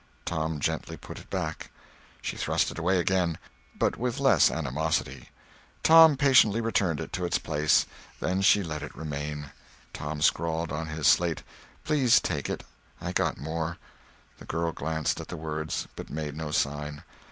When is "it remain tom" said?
8.81-10.19